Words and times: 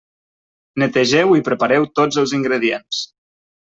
Netegeu 0.85 1.37
i 1.41 1.45
prepareu 1.51 1.89
tots 2.03 2.21
els 2.25 2.37
ingredients. 2.43 3.09